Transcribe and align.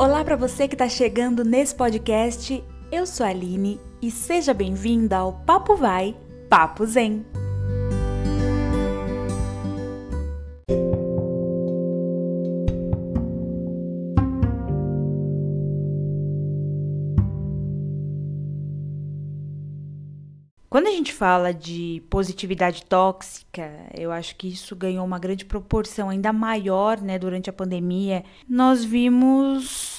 Olá 0.00 0.24
para 0.24 0.36
você 0.36 0.68
que 0.68 0.76
está 0.76 0.88
chegando 0.88 1.42
nesse 1.42 1.74
podcast. 1.74 2.62
Eu 2.92 3.04
sou 3.04 3.26
a 3.26 3.30
Aline 3.30 3.80
e 4.00 4.12
seja 4.12 4.54
bem-vinda 4.54 5.16
ao 5.16 5.32
Papo 5.32 5.74
Vai, 5.74 6.14
Papo 6.48 6.86
Zen. 6.86 7.26
Quando 20.70 20.86
a 20.86 20.90
gente 20.90 21.12
fala 21.12 21.52
de 21.52 22.02
positividade 22.08 22.84
tóxica, 22.84 23.72
eu 23.98 24.12
acho 24.12 24.36
que 24.36 24.46
isso 24.46 24.76
ganhou 24.76 25.04
uma 25.04 25.18
grande 25.18 25.44
proporção 25.44 26.08
ainda 26.10 26.32
maior, 26.32 27.00
né, 27.00 27.18
durante 27.18 27.50
a 27.50 27.52
pandemia. 27.52 28.22
Nós 28.46 28.84
vimos 28.84 29.97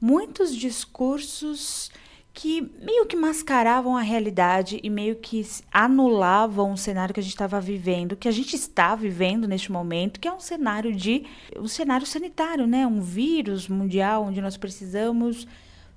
muitos 0.00 0.54
discursos 0.54 1.90
que 2.32 2.62
meio 2.80 3.06
que 3.06 3.16
mascaravam 3.16 3.96
a 3.96 4.02
realidade 4.02 4.80
e 4.82 4.88
meio 4.88 5.16
que 5.16 5.44
anulavam 5.70 6.72
o 6.72 6.76
cenário 6.76 7.12
que 7.12 7.20
a 7.20 7.22
gente 7.22 7.32
estava 7.32 7.60
vivendo, 7.60 8.16
que 8.16 8.28
a 8.28 8.32
gente 8.32 8.54
está 8.54 8.94
vivendo 8.94 9.48
neste 9.48 9.70
momento, 9.70 10.20
que 10.20 10.28
é 10.28 10.32
um 10.32 10.40
cenário 10.40 10.94
de 10.94 11.26
um 11.56 11.66
cenário 11.66 12.06
sanitário, 12.06 12.66
né, 12.66 12.86
um 12.86 13.00
vírus 13.00 13.68
mundial 13.68 14.24
onde 14.24 14.40
nós 14.40 14.56
precisamos 14.56 15.46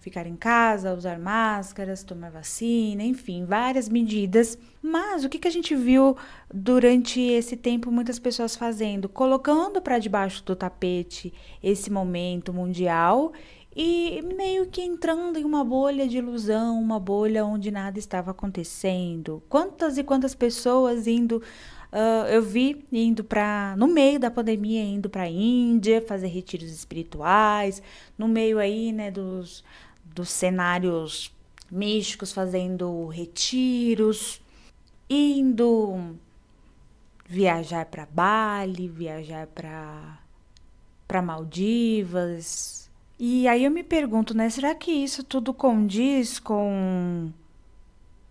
ficar 0.04 0.27
em 0.27 0.35
casa, 0.35 0.93
usar 0.93 1.17
máscaras, 1.17 2.04
tomar 2.04 2.29
vacina, 2.29 3.04
enfim, 3.04 3.45
várias 3.45 3.88
medidas. 3.88 4.57
Mas 4.81 5.23
o 5.23 5.29
que, 5.29 5.40
que 5.40 5.48
a 5.48 5.51
gente 5.51 5.73
viu 5.73 6.17
durante 6.54 7.21
esse 7.21 7.55
tempo 7.55 7.90
muitas 7.90 8.20
pessoas 8.20 8.54
fazendo? 8.54 9.07
Colocando 9.07 9.81
para 9.81 9.99
debaixo 9.99 10.43
do 10.43 10.57
tapete 10.57 11.34
esse 11.63 11.90
momento 11.90 12.51
mundial 12.51 13.31
e 13.76 14.21
meio 14.35 14.68
que 14.68 14.82
entrando 14.82 15.38
em 15.38 15.43
uma 15.43 15.63
bolha 15.63 16.07
de 16.07 16.18
ilusão, 16.18 16.79
uma 16.79 16.99
bolha 16.99 17.46
onde 17.46 17.71
nada 17.71 17.98
estava 17.98 18.32
acontecendo. 18.32 19.41
Quantas 19.49 19.98
e 19.98 20.04
quantas 20.04 20.35
pessoas 20.35 21.07
indo 21.07 21.41
Uh, 21.94 22.26
eu 22.27 22.41
vi 22.41 22.84
indo 22.91 23.24
para 23.24 23.76
no 23.77 23.85
meio 23.85 24.20
da 24.20 24.32
pandemia 24.32 24.84
indo 24.84 25.12
para 25.12 25.21
a 25.21 25.29
Índia 25.29 26.01
fazer 26.01 26.26
retiros 26.26 26.71
espirituais 26.71 27.84
no 28.18 28.27
meio 28.27 28.57
aí 28.57 28.91
né 28.91 29.12
dos 29.12 29.63
dos 30.04 30.29
cenários 30.29 31.32
místicos, 31.74 32.32
fazendo 32.32 33.07
retiros, 33.07 34.40
indo 35.10 36.16
viajar 37.27 37.85
para 37.88 38.05
Bali, 38.05 38.88
viajar 38.88 39.48
para 39.48 40.20
para 41.07 41.21
Maldivas. 41.21 42.82
E 43.20 43.48
aí 43.48 43.64
eu 43.64 43.72
me 43.72 43.84
pergunto, 43.84 44.36
né, 44.36 44.50
será 44.50 44.74
que 44.74 44.92
isso 44.92 45.24
tudo 45.24 45.54
condiz 45.54 46.40
com 46.40 47.32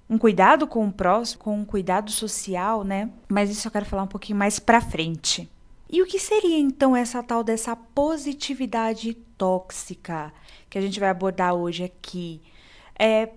um 0.08 0.18
cuidado 0.18 0.66
com 0.66 0.86
o 0.86 0.92
próximo, 0.92 1.42
com 1.42 1.58
um 1.60 1.64
cuidado 1.64 2.10
social, 2.10 2.84
né? 2.84 3.10
Mas 3.28 3.50
isso 3.50 3.66
eu 3.66 3.72
quero 3.72 3.86
falar 3.86 4.02
um 4.02 4.08
pouquinho 4.08 4.38
mais 4.38 4.58
para 4.58 4.80
frente. 4.80 5.48
E 5.88 6.02
o 6.02 6.06
que 6.06 6.18
seria 6.18 6.58
então 6.58 6.94
essa 6.94 7.22
tal 7.22 7.42
dessa 7.42 7.74
positividade 7.74 9.14
tóxica 9.36 10.32
que 10.68 10.76
a 10.76 10.80
gente 10.80 10.98
vai 11.00 11.08
abordar 11.08 11.54
hoje 11.54 11.84
aqui? 11.84 12.40
É 12.98 13.30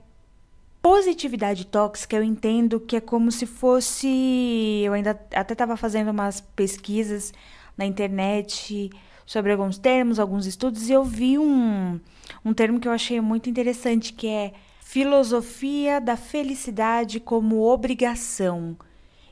positividade 0.81 1.65
tóxica, 1.65 2.15
eu 2.15 2.23
entendo 2.23 2.79
que 2.79 2.95
é 2.95 3.01
como 3.01 3.31
se 3.31 3.45
fosse, 3.45 4.81
eu 4.83 4.93
ainda 4.93 5.19
até 5.33 5.53
estava 5.53 5.75
fazendo 5.75 6.11
umas 6.11 6.41
pesquisas 6.41 7.33
na 7.77 7.85
internet 7.85 8.89
sobre 9.25 9.51
alguns 9.51 9.77
termos, 9.77 10.19
alguns 10.19 10.45
estudos 10.45 10.89
e 10.89 10.93
eu 10.93 11.03
vi 11.03 11.37
um 11.37 11.99
um 12.43 12.53
termo 12.53 12.79
que 12.79 12.87
eu 12.87 12.91
achei 12.91 13.19
muito 13.21 13.49
interessante 13.49 14.13
que 14.13 14.27
é 14.27 14.53
filosofia 14.81 15.99
da 15.99 16.15
felicidade 16.15 17.19
como 17.19 17.63
obrigação. 17.63 18.77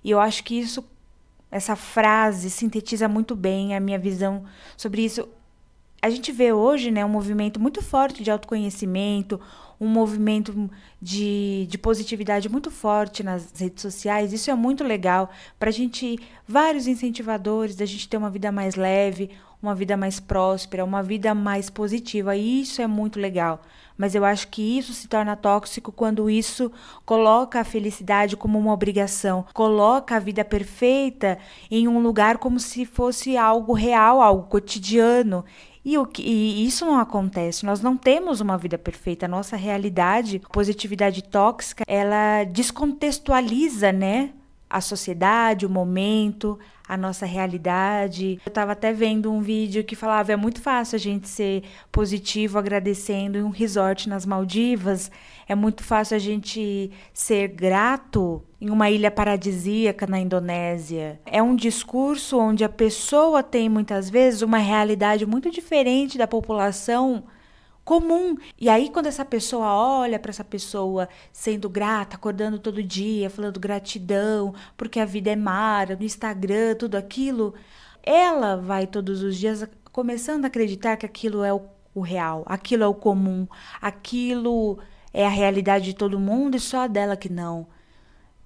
E 0.04 0.12
eu 0.12 0.20
acho 0.20 0.44
que 0.44 0.60
isso 0.60 0.84
essa 1.54 1.76
frase 1.76 2.50
sintetiza 2.50 3.08
muito 3.08 3.36
bem 3.36 3.76
a 3.76 3.80
minha 3.80 4.00
visão 4.00 4.44
sobre 4.76 5.06
isso. 5.06 5.30
A 6.02 6.10
gente 6.10 6.32
vê 6.32 6.52
hoje 6.52 6.90
né, 6.90 7.06
um 7.06 7.10
movimento 7.10 7.60
muito 7.60 7.82
forte 7.82 8.24
de 8.24 8.32
autoconhecimento, 8.32 9.40
um 9.80 9.88
movimento 9.88 10.70
de, 11.00 11.68
de 11.70 11.78
positividade 11.78 12.50
muito 12.50 12.72
forte 12.72 13.22
nas 13.22 13.52
redes 13.56 13.84
sociais. 13.84 14.34
Isso 14.34 14.50
é 14.50 14.56
muito 14.56 14.84
legal 14.84 15.30
para 15.60 15.70
a 15.70 15.72
gente, 15.72 16.20
vários 16.48 16.88
incentivadores 16.88 17.76
da 17.76 17.86
gente 17.86 18.10
ter 18.10 18.18
uma 18.18 18.32
vida 18.32 18.52
mais 18.52 18.74
leve, 18.74 19.30
uma 19.64 19.74
vida 19.74 19.96
mais 19.96 20.20
próspera, 20.20 20.84
uma 20.84 21.02
vida 21.02 21.34
mais 21.34 21.70
positiva. 21.70 22.36
E 22.36 22.62
isso 22.62 22.82
é 22.82 22.88
muito 22.88 23.18
legal. 23.18 23.62
Mas 23.98 24.14
eu 24.14 24.26
acho 24.26 24.50
que 24.50 24.78
isso 24.78 24.94
se 24.94 25.08
torna 25.08 25.36
tóxico 25.36 25.92
quando 25.92 26.30
isso 26.30 26.72
coloca 27.06 27.62
a 27.62 27.64
felicidade 27.64 28.36
como 28.36 28.60
uma 28.60 28.74
obrigação, 28.74 29.46
coloca 29.54 30.16
a 30.16 30.20
vida 30.20 30.44
perfeita 30.44 31.38
em 31.70 31.88
um 31.88 32.00
lugar 32.00 32.40
como 32.40 32.60
se 32.60 32.86
fosse 32.86 33.38
algo 33.38 33.74
real, 33.74 34.22
algo 34.22 34.50
cotidiano. 34.50 35.46
E, 35.86 35.98
o 35.98 36.06
que, 36.06 36.24
e 36.24 36.66
isso 36.66 36.86
não 36.86 36.98
acontece. 36.98 37.66
Nós 37.66 37.82
não 37.82 37.96
temos 37.96 38.42
uma 38.42 38.58
vida 38.58 38.78
perfeita. 38.78 39.26
A 39.26 39.30
nossa 39.30 39.56
realidade, 39.56 40.42
positividade 40.52 41.24
tóxica, 41.24 41.84
ela 41.88 42.46
descontextualiza, 42.46 43.92
né? 43.92 44.32
A 44.74 44.82
sociedade, 44.82 45.68
o 45.68 45.70
momento, 45.70 46.58
a 46.88 46.98
nossa 46.98 47.28
realidade. 47.28 48.40
Eu 48.44 48.50
estava 48.50 48.72
até 48.72 48.92
vendo 48.92 49.32
um 49.32 49.40
vídeo 49.40 49.84
que 49.84 49.96
falava 49.96 50.32
é 50.32 50.36
muito 50.36 50.60
fácil 50.60 50.96
a 50.96 51.00
gente 51.00 51.28
ser 51.28 51.64
positivo 51.92 52.58
agradecendo 52.58 53.38
em 53.38 53.44
um 53.44 53.52
resort 53.52 54.10
nas 54.10 54.26
Maldivas, 54.26 55.12
é 55.48 55.54
muito 55.54 55.84
fácil 55.84 56.16
a 56.16 56.20
gente 56.20 56.90
ser 57.14 57.50
grato 57.50 58.44
em 58.60 58.72
uma 58.72 58.90
ilha 58.90 59.12
paradisíaca 59.12 60.08
na 60.08 60.20
Indonésia. 60.20 61.20
É 61.24 61.44
um 61.44 61.56
discurso 61.56 62.40
onde 62.40 62.64
a 62.64 62.70
pessoa 62.70 63.44
tem 63.44 63.70
muitas 63.70 64.10
vezes 64.10 64.42
uma 64.42 64.58
realidade 64.58 65.26
muito 65.26 65.52
diferente 65.52 66.18
da 66.18 66.28
população 66.28 67.26
comum. 67.84 68.38
E 68.60 68.70
aí, 68.70 68.90
quando 68.90 69.08
essa 69.08 69.26
pessoa 69.26 69.68
olha 69.74 70.20
para 70.20 70.30
essa 70.30 70.44
pessoa 70.44 71.10
sendo 71.32 71.70
grata, 71.70 72.16
acordando 72.16 72.60
todo 72.60 72.84
dia, 72.84 73.30
falando 73.30 73.60
gratidão, 73.60 74.54
porque 74.78 75.00
a 75.00 75.06
vida 75.06 75.32
é 75.32 75.36
mara, 75.36 75.96
no 75.96 76.04
Instagram, 76.04 76.76
tudo 76.76 76.96
aquilo, 76.96 77.54
ela 78.02 78.58
vai 78.58 78.88
todos 78.88 79.22
os 79.24 79.38
dias 79.38 79.68
começando 79.92 80.46
a 80.46 80.48
acreditar 80.48 80.98
que 80.98 81.06
aquilo 81.06 81.44
é 81.44 81.54
o, 81.54 81.62
o 81.94 82.02
real, 82.02 82.44
aquilo 82.48 82.84
é 82.84 82.88
o 82.88 82.94
comum, 82.94 83.48
aquilo 83.82 84.80
é 85.14 85.26
a 85.26 85.30
realidade 85.30 85.86
de 85.86 85.94
todo 85.94 86.20
mundo 86.20 86.58
e 86.58 86.60
só 86.60 86.82
a 86.82 86.88
dela 86.88 87.16
que 87.16 87.32
não. 87.32 87.68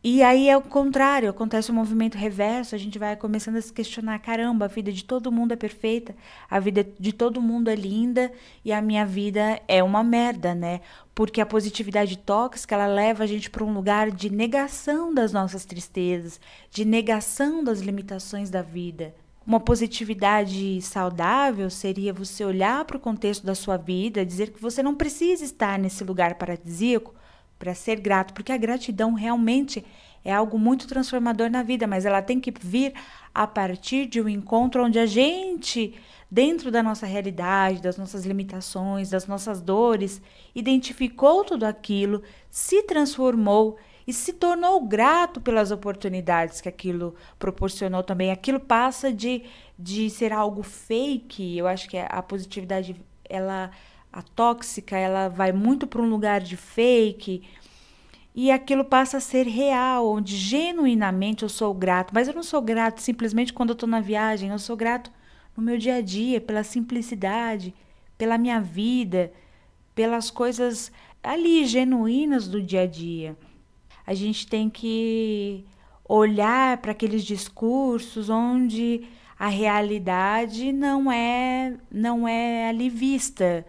E 0.03 0.21
aí 0.21 0.47
é 0.47 0.55
o 0.55 0.61
contrário, 0.61 1.29
acontece 1.29 1.71
o 1.71 1.73
um 1.73 1.77
movimento 1.77 2.17
reverso, 2.17 2.75
a 2.75 2.77
gente 2.77 2.99
vai 2.99 3.15
começando 3.15 3.55
a 3.55 3.61
se 3.61 3.73
questionar, 3.73 4.19
caramba, 4.19 4.65
a 4.65 4.67
vida 4.67 4.91
de 4.91 5.03
todo 5.03 5.31
mundo 5.31 5.53
é 5.53 5.55
perfeita, 5.55 6.15
a 6.49 6.59
vida 6.59 6.87
de 6.99 7.11
todo 7.11 7.41
mundo 7.41 7.67
é 7.69 7.75
linda 7.75 8.31
e 8.63 8.71
a 8.71 8.79
minha 8.79 9.05
vida 9.05 9.59
é 9.67 9.81
uma 9.83 10.03
merda, 10.03 10.53
né? 10.53 10.81
Porque 11.15 11.41
a 11.41 11.47
positividade 11.47 12.15
tóxica, 12.19 12.75
ela 12.75 12.85
leva 12.85 13.23
a 13.23 13.27
gente 13.27 13.49
para 13.49 13.63
um 13.63 13.73
lugar 13.73 14.11
de 14.11 14.29
negação 14.29 15.11
das 15.11 15.33
nossas 15.33 15.65
tristezas, 15.65 16.39
de 16.69 16.85
negação 16.85 17.63
das 17.63 17.79
limitações 17.79 18.51
da 18.51 18.61
vida. 18.61 19.15
Uma 19.47 19.59
positividade 19.59 20.79
saudável 20.83 21.71
seria 21.71 22.13
você 22.13 22.45
olhar 22.45 22.85
para 22.85 22.97
o 22.97 22.99
contexto 22.99 23.45
da 23.45 23.55
sua 23.55 23.77
vida, 23.77 24.25
dizer 24.25 24.51
que 24.51 24.61
você 24.61 24.83
não 24.83 24.93
precisa 24.93 25.43
estar 25.43 25.79
nesse 25.79 26.03
lugar 26.03 26.35
paradisíaco 26.35 27.15
para 27.57 27.73
ser 27.73 27.99
grato, 27.99 28.33
porque 28.33 28.51
a 28.51 28.57
gratidão 28.57 29.13
realmente 29.13 29.85
é 30.23 30.33
algo 30.33 30.59
muito 30.59 30.87
transformador 30.87 31.49
na 31.49 31.63
vida, 31.63 31.87
mas 31.87 32.05
ela 32.05 32.21
tem 32.21 32.39
que 32.39 32.53
vir 32.59 32.93
a 33.33 33.47
partir 33.47 34.05
de 34.07 34.21
um 34.21 34.27
encontro 34.27 34.83
onde 34.83 34.99
a 34.99 35.05
gente, 35.05 35.93
dentro 36.29 36.69
da 36.69 36.83
nossa 36.83 37.05
realidade, 37.05 37.81
das 37.81 37.97
nossas 37.97 38.25
limitações, 38.25 39.09
das 39.09 39.25
nossas 39.25 39.61
dores, 39.61 40.21
identificou 40.53 41.45
tudo 41.45 41.63
aquilo, 41.63 42.21
se 42.49 42.83
transformou 42.83 43.77
e 44.05 44.13
se 44.13 44.33
tornou 44.33 44.85
grato 44.85 45.41
pelas 45.41 45.71
oportunidades 45.71 46.61
que 46.61 46.69
aquilo 46.69 47.15
proporcionou 47.37 48.03
também. 48.03 48.31
Aquilo 48.31 48.59
passa 48.59 49.11
de, 49.11 49.43
de 49.77 50.09
ser 50.09 50.31
algo 50.31 50.63
fake. 50.63 51.57
Eu 51.57 51.67
acho 51.67 51.89
que 51.89 51.97
a 51.97 52.21
positividade 52.21 52.95
ela 53.29 53.69
a 54.17 54.21
tóxica, 54.23 54.97
ela 54.97 55.27
vai 55.27 55.51
muito 55.51 55.85
para 55.85 56.01
um 56.01 56.09
lugar 56.09 56.41
de 56.41 56.57
fake 56.57 57.43
e 58.33 58.49
aquilo 58.49 58.83
passa 58.83 59.17
a 59.17 59.19
ser 59.19 59.45
real, 59.45 60.09
onde 60.09 60.35
genuinamente 60.35 61.43
eu 61.43 61.49
sou 61.49 61.71
grato, 61.71 62.15
mas 62.15 62.27
eu 62.27 62.33
não 62.33 62.41
sou 62.41 62.59
grato 62.59 62.99
simplesmente 62.99 63.53
quando 63.53 63.69
eu 63.69 63.73
estou 63.73 63.87
na 63.87 63.99
viagem, 63.99 64.49
eu 64.49 64.57
sou 64.57 64.75
grato 64.75 65.11
no 65.55 65.61
meu 65.61 65.77
dia 65.77 65.97
a 65.97 66.01
dia, 66.01 66.41
pela 66.41 66.63
simplicidade, 66.63 67.75
pela 68.17 68.39
minha 68.39 68.59
vida, 68.59 69.31
pelas 69.93 70.31
coisas 70.31 70.91
ali 71.21 71.63
genuínas 71.67 72.47
do 72.47 72.59
dia 72.59 72.81
a 72.81 72.87
dia. 72.87 73.37
A 74.05 74.15
gente 74.15 74.47
tem 74.47 74.67
que 74.67 75.63
olhar 76.09 76.77
para 76.77 76.91
aqueles 76.91 77.23
discursos 77.23 78.31
onde 78.31 79.07
a 79.37 79.47
realidade 79.47 80.71
não 80.71 81.11
é 81.11 81.75
não 81.91 82.27
é 82.27 82.69
ali 82.69 82.89
vista 82.89 83.63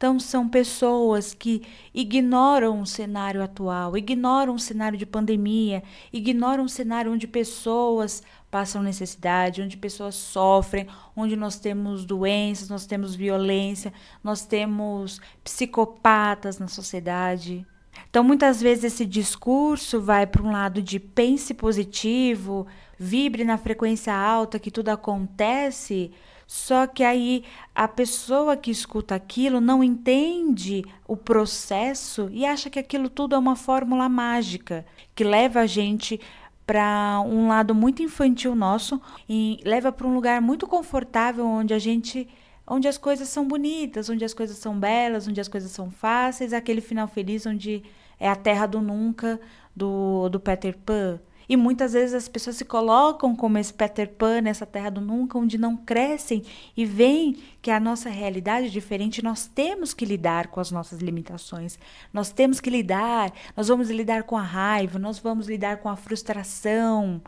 Então, 0.00 0.18
são 0.18 0.48
pessoas 0.48 1.34
que 1.34 1.60
ignoram 1.92 2.80
o 2.80 2.86
cenário 2.86 3.42
atual, 3.42 3.98
ignoram 3.98 4.54
o 4.54 4.58
cenário 4.58 4.96
de 4.96 5.04
pandemia, 5.04 5.82
ignoram 6.10 6.64
o 6.64 6.70
cenário 6.70 7.12
onde 7.12 7.26
pessoas 7.26 8.22
passam 8.50 8.82
necessidade, 8.82 9.60
onde 9.60 9.76
pessoas 9.76 10.14
sofrem, 10.14 10.86
onde 11.14 11.36
nós 11.36 11.58
temos 11.58 12.06
doenças, 12.06 12.70
nós 12.70 12.86
temos 12.86 13.14
violência, 13.14 13.92
nós 14.24 14.46
temos 14.46 15.20
psicopatas 15.44 16.58
na 16.58 16.66
sociedade. 16.66 17.66
Então, 18.08 18.24
muitas 18.24 18.58
vezes 18.58 18.84
esse 18.84 19.04
discurso 19.04 20.00
vai 20.00 20.26
para 20.26 20.42
um 20.42 20.50
lado 20.50 20.80
de 20.80 20.98
pense 20.98 21.52
positivo, 21.52 22.66
vibre 22.98 23.44
na 23.44 23.58
frequência 23.58 24.14
alta, 24.14 24.58
que 24.58 24.70
tudo 24.70 24.88
acontece, 24.88 26.10
só 26.52 26.84
que 26.84 27.04
aí 27.04 27.44
a 27.72 27.86
pessoa 27.86 28.56
que 28.56 28.72
escuta 28.72 29.14
aquilo 29.14 29.60
não 29.60 29.84
entende 29.84 30.84
o 31.06 31.16
processo 31.16 32.28
e 32.32 32.44
acha 32.44 32.68
que 32.68 32.80
aquilo 32.80 33.08
tudo 33.08 33.36
é 33.36 33.38
uma 33.38 33.54
fórmula 33.54 34.08
mágica 34.08 34.84
que 35.14 35.22
leva 35.22 35.60
a 35.60 35.66
gente 35.68 36.20
para 36.66 37.22
um 37.24 37.46
lado 37.46 37.72
muito 37.72 38.02
infantil 38.02 38.56
nosso 38.56 39.00
e 39.28 39.60
leva 39.64 39.92
para 39.92 40.08
um 40.08 40.12
lugar 40.12 40.40
muito 40.40 40.66
confortável 40.66 41.46
onde 41.46 41.72
a 41.72 41.78
gente 41.78 42.26
onde 42.66 42.88
as 42.88 42.98
coisas 42.98 43.28
são 43.28 43.46
bonitas, 43.46 44.10
onde 44.10 44.24
as 44.24 44.34
coisas 44.34 44.56
são 44.58 44.76
belas, 44.76 45.28
onde 45.28 45.40
as 45.40 45.46
coisas 45.46 45.70
são 45.70 45.88
fáceis, 45.88 46.52
aquele 46.52 46.80
final 46.80 47.06
feliz 47.06 47.46
onde 47.46 47.80
é 48.18 48.28
a 48.28 48.34
terra 48.34 48.66
do 48.66 48.80
nunca 48.80 49.40
do, 49.74 50.28
do 50.28 50.40
Peter 50.40 50.76
Pan. 50.76 51.20
E 51.50 51.56
muitas 51.56 51.94
vezes 51.94 52.14
as 52.14 52.28
pessoas 52.28 52.54
se 52.54 52.64
colocam 52.64 53.34
como 53.34 53.58
esse 53.58 53.74
Peter 53.74 54.08
Pan 54.08 54.40
nessa 54.40 54.64
terra 54.64 54.88
do 54.88 55.00
nunca, 55.00 55.36
onde 55.36 55.58
não 55.58 55.76
crescem 55.76 56.44
e 56.76 56.86
veem 56.86 57.38
que 57.60 57.72
a 57.72 57.80
nossa 57.80 58.08
realidade 58.08 58.68
é 58.68 58.70
diferente. 58.70 59.20
Nós 59.20 59.48
temos 59.48 59.92
que 59.92 60.04
lidar 60.04 60.46
com 60.46 60.60
as 60.60 60.70
nossas 60.70 61.00
limitações. 61.00 61.76
Nós 62.12 62.30
temos 62.30 62.60
que 62.60 62.70
lidar. 62.70 63.32
Nós 63.56 63.66
vamos 63.66 63.90
lidar 63.90 64.22
com 64.22 64.36
a 64.36 64.42
raiva, 64.42 64.96
nós 64.96 65.18
vamos 65.18 65.48
lidar 65.48 65.78
com 65.78 65.88
a 65.88 65.96
frustração. 65.96 67.20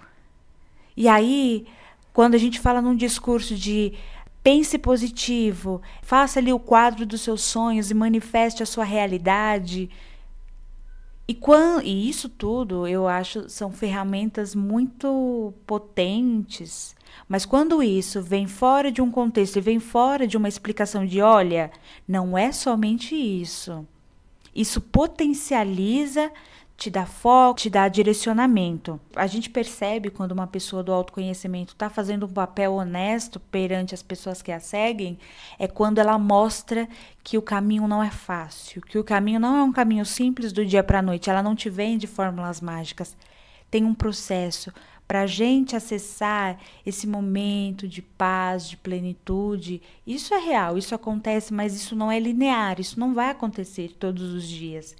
E 0.97 1.09
aí, 1.09 1.67
quando 2.13 2.37
a 2.37 2.39
gente 2.39 2.61
fala 2.61 2.81
num 2.81 2.95
discurso 2.95 3.57
de 3.57 3.93
pense 4.41 4.79
positivo, 4.79 5.83
faça 6.01 6.39
ali 6.39 6.53
o 6.53 6.61
quadro 6.61 7.05
dos 7.05 7.23
seus 7.23 7.43
sonhos 7.43 7.91
e 7.91 7.95
manifeste 7.95 8.63
a 8.63 8.67
sua 8.67 8.85
realidade 8.85 9.91
e, 11.33 11.35
quando, 11.35 11.83
e 11.87 12.11
isso 12.11 12.29
tudo 12.29 12.87
eu 12.87 13.09
acho 13.09 13.49
são 13.49 13.73
ferramentas 13.73 14.55
muito 14.55 15.55
potentes, 15.67 16.95
mas 17.27 17.47
quando 17.47 17.83
isso 17.83 18.21
vem 18.21 18.47
fora 18.47 18.93
de 18.93 19.01
um 19.01 19.11
contexto 19.11 19.57
e 19.57 19.63
vem 19.63 19.81
fora 19.81 20.27
de 20.27 20.37
uma 20.37 20.47
explicação 20.47 21.07
de 21.07 21.23
olha, 21.23 21.71
não 22.07 22.37
é 22.37 22.53
somente 22.53 23.15
isso. 23.15 23.87
Isso 24.55 24.79
potencializa 24.79 26.31
te 26.83 26.91
dá 26.91 27.07
foco, 27.07 27.61
te 27.61 27.71
dá 27.71 27.87
direcionamento. 27.87 29.01
A 29.15 29.29
gente 29.29 29.49
percebe 29.49 30.11
quando 30.11 30.33
uma 30.33 30.49
pessoa 30.49 30.83
do 30.83 30.93
autoconhecimento 30.93 31.75
está 31.75 31.89
fazendo 31.89 32.27
um 32.27 32.29
papel 32.29 32.73
honesto 32.73 33.39
perante 33.39 33.95
as 33.95 34.03
pessoas 34.03 34.43
que 34.43 34.51
a 34.51 34.59
seguem, 34.59 35.17
é 35.61 35.69
quando 35.69 35.99
ela 35.99 36.19
mostra 36.19 36.89
que 37.23 37.39
o 37.39 37.43
caminho 37.43 37.87
não 37.87 38.03
é 38.03 38.11
fácil, 38.11 38.83
que 38.83 38.99
o 38.99 39.05
caminho 39.05 39.39
não 39.39 39.57
é 39.57 39.63
um 39.63 39.71
caminho 39.71 40.05
simples 40.05 40.53
do 40.53 40.67
dia 40.67 40.83
para 40.83 40.99
a 40.99 41.03
noite, 41.03 41.31
ela 41.31 41.41
não 41.41 41.55
te 41.55 41.71
vende 41.71 42.09
fórmulas 42.09 42.61
mágicas. 42.61 43.17
Tem 43.71 43.85
um 43.85 43.95
processo 43.95 44.73
para 45.07 45.21
a 45.21 45.27
gente 45.27 45.77
acessar 45.77 46.59
esse 46.85 47.07
momento 47.07 47.87
de 47.87 48.03
paz, 48.03 48.69
de 48.69 48.77
plenitude. 48.77 49.81
Isso 50.05 50.35
é 50.35 50.39
real, 50.39 50.77
isso 50.77 50.97
acontece, 50.97 51.55
mas 51.55 51.77
isso 51.77 51.95
não 51.95 52.11
é 52.11 52.19
linear, 52.19 52.81
isso 52.81 52.99
não 52.99 53.15
vai 53.15 53.31
acontecer 53.31 53.95
todos 54.01 54.33
os 54.33 54.49
dias. 54.49 54.97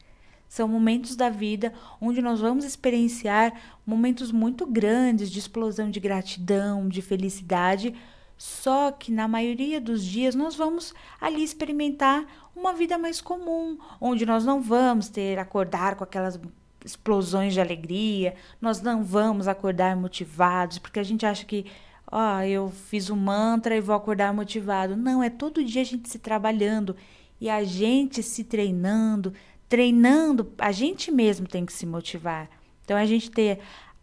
São 0.53 0.69
momentos 0.69 1.17
da 1.17 1.31
vida 1.31 1.73
onde 1.99 2.21
nós 2.21 2.39
vamos 2.39 2.67
experienciar 2.67 3.55
momentos 3.87 4.31
muito 4.31 4.67
grandes 4.67 5.31
de 5.31 5.39
explosão 5.39 5.91
de 5.91 5.99
gratidão, 5.99 6.91
de 6.91 7.01
felicidade. 7.01 7.95
Só 8.37 8.93
que 8.93 9.11
na 9.11 9.27
maioria 9.27 9.81
dos 9.81 10.05
dias 10.05 10.35
nós 10.35 10.55
vamos 10.55 10.93
ali 11.19 11.43
experimentar 11.43 12.27
uma 12.55 12.75
vida 12.75 12.99
mais 12.99 13.19
comum, 13.19 13.79
onde 13.99 14.27
nós 14.27 14.45
não 14.45 14.61
vamos 14.61 15.09
ter 15.09 15.39
acordar 15.39 15.95
com 15.95 16.05
aquelas 16.05 16.39
explosões 16.85 17.55
de 17.55 17.61
alegria, 17.63 18.35
nós 18.61 18.83
não 18.83 19.03
vamos 19.03 19.49
acordar 19.49 19.97
motivados, 19.97 20.79
porque 20.79 21.01
a 21.01 21.03
gente 21.03 21.25
acha 21.25 21.47
que 21.47 21.65
ó, 22.07 22.37
oh, 22.37 22.43
eu 22.43 22.69
fiz 22.69 23.09
um 23.09 23.17
mantra 23.17 23.75
e 23.75 23.81
vou 23.81 23.95
acordar 23.95 24.35
motivado. 24.35 24.99
Não, 24.99 25.23
é 25.23 25.31
todo 25.31 25.65
dia 25.65 25.81
a 25.81 25.87
gente 25.87 26.11
se 26.11 26.19
trabalhando 26.19 26.95
e 27.43 27.51
a 27.51 27.65
gente 27.65 28.23
se 28.23 28.45
treinando, 28.45 29.33
treinando, 29.73 30.53
a 30.59 30.71
gente 30.71 31.11
mesmo 31.11 31.49
tem 31.49 31.65
que 31.65 31.73
se 31.73 31.87
motivar. 31.87 32.51
Então 32.85 32.95
a 32.95 33.07
gente 33.07 33.31
ter 33.31 33.59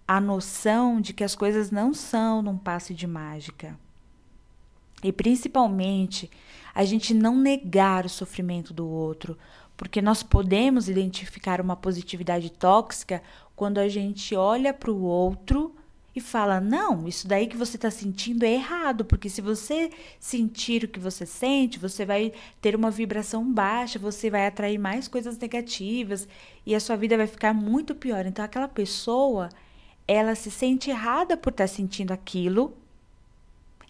a 0.08 0.20
noção 0.20 1.00
de 1.00 1.14
que 1.14 1.24
as 1.24 1.36
coisas 1.36 1.70
não 1.70 1.94
são 1.94 2.42
num 2.42 2.58
passe 2.58 2.92
de 2.92 3.06
mágica. 3.06 3.78
E 5.04 5.12
principalmente 5.12 6.28
a 6.74 6.84
gente 6.84 7.14
não 7.14 7.38
negar 7.38 8.04
o 8.04 8.10
sofrimento 8.10 8.74
do 8.74 8.88
outro, 8.88 9.38
porque 9.78 10.02
nós 10.02 10.24
podemos 10.24 10.90
identificar 10.90 11.62
uma 11.62 11.76
positividade 11.76 12.50
tóxica 12.50 13.22
quando 13.56 13.78
a 13.78 13.88
gente 13.88 14.36
olha 14.36 14.74
para 14.74 14.90
o 14.90 15.04
outro 15.04 15.76
e 16.16 16.22
fala: 16.22 16.60
não, 16.60 17.08
isso 17.08 17.28
daí 17.28 17.48
que 17.48 17.58
você 17.58 17.76
está 17.76 17.92
sentindo 17.92 18.44
é 18.44 18.54
errado, 18.54 19.06
porque 19.06 19.30
se 19.30 19.42
você 19.42 19.90
sentir 20.20 20.84
o 20.84 20.88
que 20.88 21.00
você 21.00 21.26
sente, 21.26 21.80
você 21.80 22.06
vai 22.06 22.32
ter 22.62 22.76
uma 22.76 22.92
vibração 22.92 23.52
baixa, 23.52 24.00
você 24.00 24.30
vai 24.30 24.48
atrair 24.48 24.78
mais 24.78 25.08
coisas 25.08 25.38
negativas 25.38 26.28
e 26.66 26.76
a 26.76 26.80
sua 26.80 26.96
vida 26.96 27.18
vai 27.18 27.28
ficar 27.28 27.54
muito 27.54 27.96
pior. 27.96 28.26
Então, 28.26 28.44
aquela 28.44 28.68
pessoa, 28.68 29.50
ela 30.08 30.36
se 30.36 30.52
sente 30.52 30.90
errada 30.90 31.38
por 31.38 31.52
estar 31.52 31.66
tá 31.66 31.68
sentindo 31.68 32.12
aquilo. 32.12 32.76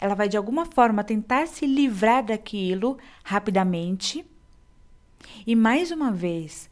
Ela 0.00 0.14
vai 0.14 0.28
de 0.28 0.36
alguma 0.36 0.64
forma 0.64 1.04
tentar 1.04 1.46
se 1.46 1.66
livrar 1.66 2.24
daquilo 2.24 2.96
rapidamente. 3.22 4.24
E 5.46 5.54
mais 5.54 5.90
uma 5.90 6.10
vez, 6.10 6.70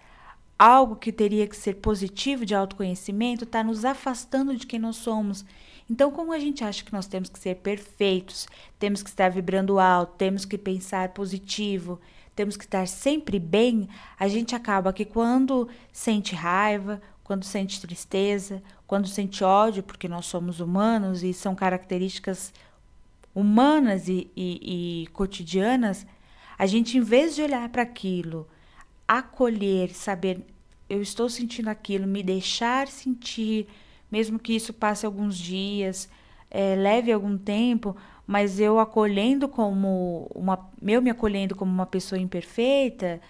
algo 0.58 0.96
que 0.96 1.12
teria 1.12 1.46
que 1.46 1.56
ser 1.56 1.74
positivo 1.74 2.44
de 2.44 2.54
autoconhecimento 2.54 3.44
está 3.44 3.62
nos 3.62 3.84
afastando 3.84 4.56
de 4.56 4.66
quem 4.66 4.78
nós 4.78 4.96
somos. 4.96 5.44
Então, 5.88 6.10
como 6.10 6.32
a 6.32 6.38
gente 6.38 6.64
acha 6.64 6.84
que 6.84 6.92
nós 6.92 7.06
temos 7.06 7.28
que 7.30 7.38
ser 7.38 7.56
perfeitos, 7.56 8.46
temos 8.78 9.02
que 9.02 9.08
estar 9.08 9.30
vibrando 9.30 9.78
alto, 9.78 10.16
temos 10.18 10.44
que 10.44 10.58
pensar 10.58 11.10
positivo, 11.10 11.98
temos 12.34 12.56
que 12.56 12.64
estar 12.64 12.86
sempre 12.86 13.38
bem, 13.38 13.88
a 14.18 14.28
gente 14.28 14.54
acaba 14.54 14.92
que 14.92 15.04
quando 15.04 15.68
sente 15.92 16.34
raiva, 16.34 17.00
quando 17.24 17.44
sente 17.44 17.80
tristeza, 17.80 18.62
quando 18.86 19.08
sente 19.08 19.42
ódio, 19.42 19.82
porque 19.82 20.08
nós 20.08 20.26
somos 20.26 20.60
humanos 20.60 21.22
e 21.22 21.32
são 21.32 21.54
características 21.54 22.52
humanas 23.34 24.08
e, 24.08 24.30
e, 24.36 25.02
e 25.04 25.06
cotidianas, 25.08 26.06
a 26.58 26.66
gente, 26.66 26.98
em 26.98 27.02
vez 27.02 27.34
de 27.34 27.42
olhar 27.42 27.68
para 27.68 27.82
aquilo, 27.82 28.46
acolher, 29.08 29.90
saber 29.90 30.44
eu 30.88 31.02
estou 31.02 31.28
sentindo 31.28 31.68
aquilo, 31.68 32.06
me 32.06 32.22
deixar 32.22 32.88
sentir, 32.88 33.66
mesmo 34.10 34.38
que 34.38 34.54
isso 34.54 34.72
passe 34.72 35.04
alguns 35.04 35.36
dias, 35.36 36.08
é, 36.50 36.74
leve 36.74 37.12
algum 37.12 37.36
tempo, 37.36 37.94
mas 38.26 38.58
eu 38.58 38.78
acolhendo 38.78 39.48
como 39.48 40.30
uma, 40.34 40.70
eu 40.82 41.02
me 41.02 41.10
acolhendo 41.10 41.54
como 41.54 41.70
uma 41.70 41.86
pessoa 41.86 42.18
imperfeita, 42.18 43.20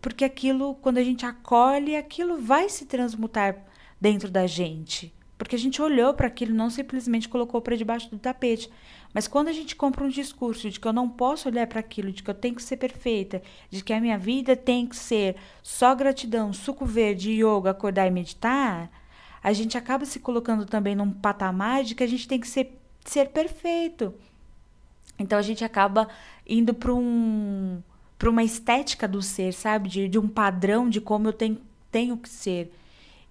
porque 0.00 0.24
aquilo, 0.24 0.74
quando 0.76 0.98
a 0.98 1.04
gente 1.04 1.24
acolhe, 1.24 1.96
aquilo 1.96 2.40
vai 2.40 2.68
se 2.68 2.86
transmutar 2.86 3.56
dentro 4.00 4.30
da 4.30 4.46
gente. 4.46 5.12
Porque 5.36 5.56
a 5.56 5.58
gente 5.58 5.80
olhou 5.80 6.12
para 6.12 6.26
aquilo, 6.26 6.54
não 6.54 6.70
simplesmente 6.70 7.28
colocou 7.28 7.60
para 7.60 7.76
debaixo 7.76 8.10
do 8.10 8.18
tapete. 8.18 8.70
Mas 9.12 9.26
quando 9.26 9.48
a 9.48 9.52
gente 9.52 9.74
compra 9.74 10.04
um 10.04 10.08
discurso 10.08 10.70
de 10.70 10.78
que 10.78 10.86
eu 10.86 10.92
não 10.92 11.08
posso 11.08 11.48
olhar 11.48 11.66
para 11.66 11.80
aquilo, 11.80 12.12
de 12.12 12.22
que 12.22 12.30
eu 12.30 12.34
tenho 12.34 12.54
que 12.54 12.62
ser 12.62 12.76
perfeita, 12.76 13.42
de 13.68 13.82
que 13.82 13.92
a 13.92 14.00
minha 14.00 14.16
vida 14.16 14.56
tem 14.56 14.86
que 14.86 14.96
ser 14.96 15.36
só 15.62 15.94
gratidão, 15.94 16.52
suco 16.52 16.86
verde, 16.86 17.32
yoga, 17.32 17.70
acordar 17.70 18.06
e 18.06 18.10
meditar, 18.10 18.90
a 19.42 19.52
gente 19.52 19.76
acaba 19.76 20.04
se 20.04 20.20
colocando 20.20 20.64
também 20.64 20.94
num 20.94 21.10
patamar 21.10 21.82
de 21.82 21.94
que 21.94 22.04
a 22.04 22.06
gente 22.06 22.28
tem 22.28 22.38
que 22.38 22.48
ser, 22.48 22.78
ser 23.04 23.30
perfeito. 23.30 24.14
Então 25.18 25.38
a 25.38 25.42
gente 25.42 25.64
acaba 25.64 26.08
indo 26.46 26.72
para 26.72 26.94
um 26.94 27.82
para 28.18 28.28
uma 28.28 28.44
estética 28.44 29.08
do 29.08 29.22
ser, 29.22 29.50
sabe? 29.54 29.88
De, 29.88 30.06
de 30.06 30.18
um 30.18 30.28
padrão 30.28 30.90
de 30.90 31.00
como 31.00 31.26
eu 31.26 31.32
tenho, 31.32 31.58
tenho 31.90 32.18
que 32.18 32.28
ser. 32.28 32.70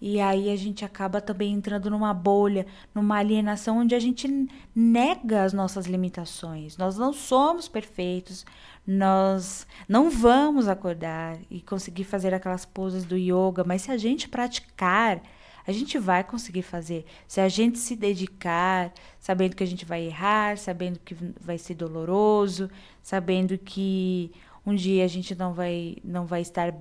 E 0.01 0.19
aí 0.21 0.49
a 0.49 0.55
gente 0.55 0.85
acaba 0.85 1.19
também 1.21 1.53
entrando 1.53 1.89
numa 1.89 2.13
bolha, 2.13 2.65
numa 2.95 3.17
alienação 3.17 3.79
onde 3.79 3.93
a 3.95 3.99
gente 3.99 4.27
nega 4.73 5.43
as 5.43 5.53
nossas 5.53 5.85
limitações. 5.87 6.77
Nós 6.77 6.97
não 6.97 7.11
somos 7.13 7.67
perfeitos, 7.67 8.45
nós 8.87 9.67
não 9.87 10.09
vamos 10.09 10.67
acordar 10.67 11.37
e 11.49 11.61
conseguir 11.61 12.05
fazer 12.05 12.33
aquelas 12.33 12.65
poses 12.65 13.03
do 13.05 13.17
yoga, 13.17 13.63
mas 13.65 13.83
se 13.83 13.91
a 13.91 13.97
gente 13.97 14.29
praticar, 14.29 15.21
a 15.67 15.71
gente 15.71 15.99
vai 15.99 16.23
conseguir 16.23 16.63
fazer. 16.63 17.05
Se 17.27 17.41
a 17.41 17.49
gente 17.49 17.77
se 17.77 17.95
dedicar, 17.95 18.91
sabendo 19.19 19.55
que 19.55 19.63
a 19.63 19.67
gente 19.67 19.85
vai 19.85 20.03
errar, 20.05 20.57
sabendo 20.57 20.99
que 20.99 21.15
vai 21.39 21.57
ser 21.57 21.75
doloroso, 21.75 22.69
sabendo 23.03 23.57
que 23.57 24.31
Um 24.65 24.75
dia 24.75 25.03
a 25.03 25.07
gente 25.07 25.33
não 25.35 25.53
vai, 25.53 25.97
não 26.03 26.25
vai 26.25 26.41
estar 26.41 26.73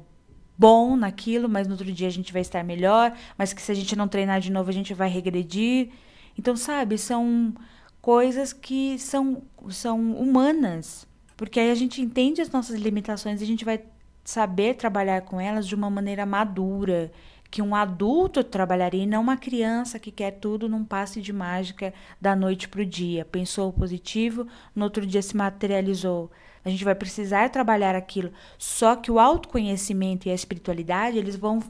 bom 0.59 0.97
naquilo, 0.97 1.49
mas 1.49 1.69
no 1.69 1.75
outro 1.75 1.91
dia 1.93 2.09
a 2.09 2.11
gente 2.11 2.33
vai 2.33 2.43
estar 2.43 2.65
melhor, 2.65 3.17
mas 3.37 3.53
que 3.53 3.63
se 3.63 3.71
a 3.71 3.75
gente 3.75 3.95
não 3.95 4.09
treinar 4.09 4.41
de 4.41 4.51
novo 4.51 4.69
a 4.69 4.73
gente 4.73 4.93
vai 4.93 5.09
regredir. 5.09 5.91
Então, 6.37 6.57
sabe, 6.57 6.99
são 6.99 7.55
coisas 8.03 8.53
que 8.53 8.99
são, 8.99 9.43
são 9.71 10.13
humanas, 10.13 11.07
porque 11.37 11.61
aí 11.61 11.71
a 11.71 11.75
gente 11.75 12.03
entende 12.03 12.41
as 12.41 12.51
nossas 12.51 12.81
limitações 12.81 13.41
e 13.41 13.45
a 13.45 13.47
gente 13.47 13.65
vai 13.65 13.81
saber 14.25 14.75
trabalhar 14.75 15.23
com 15.23 15.41
elas 15.41 15.67
de 15.67 15.75
uma 15.75 15.89
maneira 15.89 16.27
madura, 16.27 17.11
que 17.51 17.63
um 17.63 17.75
adulto 17.75 18.45
trabalharia 18.45 19.05
e 19.05 19.07
não 19.07 19.23
uma 19.23 19.37
criança 19.37 19.99
que 19.99 20.11
quer 20.11 20.33
tudo 20.33 20.69
num 20.69 20.85
passe 20.85 21.23
de 21.23 21.33
mágica 21.33 21.95
da 22.21 22.37
noite 22.37 22.69
para 22.69 22.83
o 22.83 22.85
dia. 22.85 23.25
Pensou 23.25 23.73
positivo, 23.73 24.47
no 24.75 24.85
outro 24.85 25.07
dia 25.07 25.23
se 25.23 25.37
materializou. 25.37 26.31
A 26.65 26.69
gente 26.71 26.85
vai 26.85 26.95
precisar 26.95 27.51
trabalhar 27.51 27.95
aquilo. 27.95 28.33
Só 28.59 28.97
que 28.97 29.11
o 29.11 29.19
autoconhecimento 29.19 30.29
e 30.29 30.31
a 30.31 30.35
espiritualidade, 30.35 31.19
eles 31.19 31.37
vão 31.37 31.63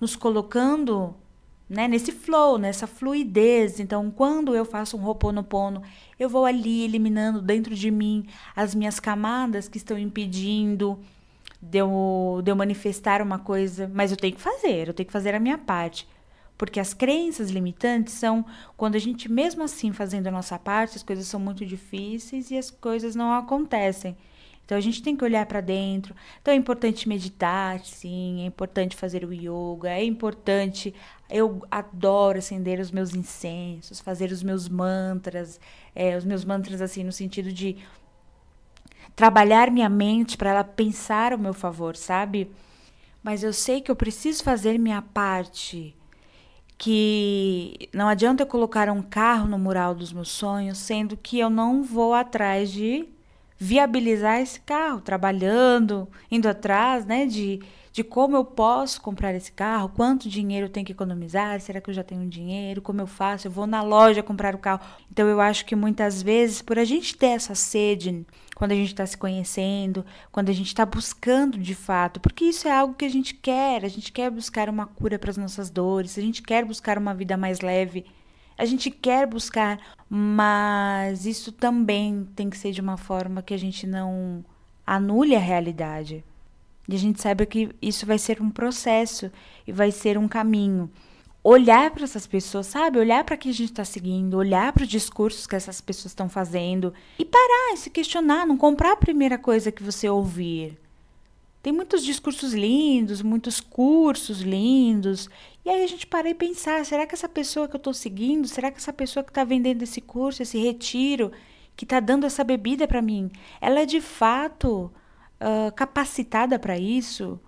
nos 0.00 0.14
colocando 0.16 1.14
né, 1.68 1.88
nesse 1.88 2.12
flow, 2.12 2.58
nessa 2.58 2.86
fluidez. 2.86 3.80
Então, 3.80 4.10
quando 4.10 4.54
eu 4.54 4.64
faço 4.64 4.96
um 4.96 5.00
roponopono, 5.00 5.82
eu 6.18 6.28
vou 6.28 6.44
ali 6.44 6.84
eliminando 6.84 7.42
dentro 7.42 7.74
de 7.74 7.90
mim 7.90 8.26
as 8.54 8.74
minhas 8.74 9.00
camadas 9.00 9.68
que 9.68 9.76
estão 9.76 9.98
impedindo 9.98 10.98
de 11.60 11.78
eu, 11.78 12.40
de 12.42 12.50
eu 12.50 12.56
manifestar 12.56 13.20
uma 13.20 13.38
coisa, 13.38 13.90
mas 13.92 14.10
eu 14.10 14.16
tenho 14.16 14.34
que 14.34 14.40
fazer, 14.40 14.88
eu 14.88 14.94
tenho 14.94 15.06
que 15.06 15.12
fazer 15.12 15.34
a 15.34 15.40
minha 15.40 15.58
parte. 15.58 16.06
Porque 16.56 16.80
as 16.80 16.94
crenças 16.94 17.50
limitantes 17.50 18.14
são 18.14 18.44
quando 18.76 18.94
a 18.94 18.98
gente, 18.98 19.30
mesmo 19.30 19.62
assim, 19.62 19.92
fazendo 19.92 20.28
a 20.28 20.30
nossa 20.30 20.58
parte, 20.58 20.96
as 20.96 21.02
coisas 21.02 21.26
são 21.26 21.38
muito 21.38 21.66
difíceis 21.66 22.50
e 22.50 22.56
as 22.56 22.70
coisas 22.70 23.14
não 23.14 23.32
acontecem. 23.32 24.16
Então 24.66 24.76
a 24.76 24.80
gente 24.80 25.00
tem 25.00 25.16
que 25.16 25.22
olhar 25.22 25.46
para 25.46 25.60
dentro. 25.60 26.12
Então 26.42 26.52
é 26.52 26.56
importante 26.56 27.08
meditar, 27.08 27.78
sim, 27.84 28.42
é 28.42 28.46
importante 28.46 28.96
fazer 28.96 29.24
o 29.24 29.32
yoga, 29.32 29.90
é 29.90 30.04
importante. 30.04 30.92
Eu 31.30 31.62
adoro 31.70 32.38
acender 32.38 32.80
os 32.80 32.90
meus 32.90 33.14
incensos, 33.14 34.00
fazer 34.00 34.32
os 34.32 34.42
meus 34.42 34.68
mantras, 34.68 35.60
é, 35.94 36.16
os 36.16 36.24
meus 36.24 36.44
mantras 36.44 36.82
assim 36.82 37.04
no 37.04 37.12
sentido 37.12 37.52
de 37.52 37.76
trabalhar 39.14 39.70
minha 39.70 39.88
mente 39.88 40.36
para 40.36 40.50
ela 40.50 40.64
pensar 40.64 41.32
ao 41.32 41.38
meu 41.38 41.54
favor, 41.54 41.94
sabe? 41.96 42.50
Mas 43.22 43.44
eu 43.44 43.52
sei 43.52 43.80
que 43.80 43.90
eu 43.90 43.96
preciso 43.96 44.42
fazer 44.42 44.78
minha 44.78 45.00
parte. 45.00 45.96
Que 46.76 47.88
não 47.94 48.08
adianta 48.08 48.42
eu 48.42 48.46
colocar 48.46 48.90
um 48.90 49.00
carro 49.00 49.48
no 49.48 49.58
mural 49.58 49.94
dos 49.94 50.12
meus 50.12 50.28
sonhos, 50.28 50.76
sendo 50.78 51.16
que 51.16 51.38
eu 51.38 51.48
não 51.48 51.82
vou 51.82 52.12
atrás 52.12 52.70
de 52.70 53.08
viabilizar 53.58 54.40
esse 54.40 54.60
carro, 54.60 55.00
trabalhando, 55.00 56.08
indo 56.30 56.48
atrás, 56.48 57.04
né, 57.04 57.26
de 57.26 57.60
de 57.96 58.04
como 58.04 58.36
eu 58.36 58.44
posso 58.44 59.00
comprar 59.00 59.34
esse 59.34 59.50
carro, 59.50 59.88
quanto 59.88 60.28
dinheiro 60.28 60.66
eu 60.66 60.70
tenho 60.70 60.84
que 60.84 60.92
economizar, 60.92 61.58
será 61.62 61.80
que 61.80 61.88
eu 61.88 61.94
já 61.94 62.04
tenho 62.04 62.28
dinheiro, 62.28 62.82
como 62.82 63.00
eu 63.00 63.06
faço, 63.06 63.46
eu 63.46 63.50
vou 63.50 63.66
na 63.66 63.82
loja 63.82 64.22
comprar 64.22 64.54
o 64.54 64.58
carro. 64.58 64.82
Então 65.10 65.26
eu 65.26 65.40
acho 65.40 65.64
que 65.64 65.74
muitas 65.74 66.22
vezes, 66.22 66.60
por 66.60 66.78
a 66.78 66.84
gente 66.84 67.16
ter 67.16 67.28
essa 67.28 67.54
sede, 67.54 68.26
quando 68.54 68.72
a 68.72 68.74
gente 68.74 68.88
está 68.88 69.06
se 69.06 69.16
conhecendo, 69.16 70.04
quando 70.30 70.50
a 70.50 70.52
gente 70.52 70.66
está 70.66 70.84
buscando 70.84 71.56
de 71.56 71.74
fato, 71.74 72.20
porque 72.20 72.44
isso 72.44 72.68
é 72.68 72.70
algo 72.70 72.92
que 72.92 73.06
a 73.06 73.08
gente 73.08 73.32
quer, 73.32 73.82
a 73.82 73.88
gente 73.88 74.12
quer 74.12 74.30
buscar 74.30 74.68
uma 74.68 74.86
cura 74.86 75.18
para 75.18 75.30
as 75.30 75.38
nossas 75.38 75.70
dores, 75.70 76.18
a 76.18 76.20
gente 76.20 76.42
quer 76.42 76.66
buscar 76.66 76.98
uma 76.98 77.14
vida 77.14 77.34
mais 77.34 77.62
leve, 77.62 78.04
a 78.58 78.64
gente 78.64 78.90
quer 78.90 79.26
buscar, 79.26 79.78
mas 80.08 81.26
isso 81.26 81.52
também 81.52 82.26
tem 82.34 82.48
que 82.48 82.56
ser 82.56 82.72
de 82.72 82.80
uma 82.80 82.96
forma 82.96 83.42
que 83.42 83.54
a 83.54 83.58
gente 83.58 83.86
não 83.86 84.44
anule 84.86 85.34
a 85.34 85.40
realidade. 85.40 86.24
E 86.88 86.94
a 86.94 86.98
gente 86.98 87.20
saiba 87.20 87.44
que 87.44 87.70
isso 87.82 88.06
vai 88.06 88.18
ser 88.18 88.40
um 88.40 88.50
processo 88.50 89.30
e 89.66 89.72
vai 89.72 89.90
ser 89.90 90.16
um 90.16 90.28
caminho. 90.28 90.90
Olhar 91.42 91.90
para 91.90 92.04
essas 92.04 92.26
pessoas, 92.26 92.66
sabe? 92.66 92.98
Olhar 92.98 93.22
para 93.24 93.36
quem 93.36 93.50
a 93.50 93.54
gente 93.54 93.70
está 93.70 93.84
seguindo, 93.84 94.36
olhar 94.36 94.72
para 94.72 94.82
os 94.82 94.88
discursos 94.88 95.46
que 95.46 95.54
essas 95.54 95.80
pessoas 95.80 96.12
estão 96.12 96.28
fazendo 96.28 96.92
e 97.18 97.24
parar 97.24 97.74
e 97.74 97.76
se 97.76 97.90
questionar, 97.90 98.46
não 98.46 98.56
comprar 98.56 98.92
a 98.92 98.96
primeira 98.96 99.38
coisa 99.38 99.70
que 99.70 99.82
você 99.82 100.08
ouvir. 100.08 100.78
Tem 101.66 101.72
muitos 101.72 102.04
discursos 102.04 102.54
lindos, 102.54 103.22
muitos 103.22 103.60
cursos 103.60 104.40
lindos. 104.40 105.28
E 105.64 105.68
aí 105.68 105.82
a 105.82 105.86
gente 105.88 106.06
para 106.06 106.30
e 106.30 106.32
pensar: 106.32 106.84
será 106.84 107.04
que 107.04 107.12
essa 107.12 107.28
pessoa 107.28 107.66
que 107.66 107.74
eu 107.74 107.78
estou 107.78 107.92
seguindo, 107.92 108.46
será 108.46 108.70
que 108.70 108.76
essa 108.78 108.92
pessoa 108.92 109.24
que 109.24 109.32
está 109.32 109.42
vendendo 109.42 109.82
esse 109.82 110.00
curso, 110.00 110.40
esse 110.40 110.58
retiro, 110.58 111.32
que 111.74 111.84
está 111.84 111.98
dando 111.98 112.24
essa 112.24 112.44
bebida 112.44 112.86
para 112.86 113.02
mim, 113.02 113.32
ela 113.60 113.80
é 113.80 113.84
de 113.84 114.00
fato 114.00 114.92
uh, 115.40 115.72
capacitada 115.74 116.56
para 116.56 116.78
isso, 116.78 117.40